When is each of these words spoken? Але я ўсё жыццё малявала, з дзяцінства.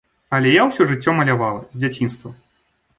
Але 0.37 0.53
я 0.53 0.63
ўсё 0.69 0.87
жыццё 0.93 1.15
малявала, 1.19 1.61
з 1.77 1.85
дзяцінства. 1.85 2.29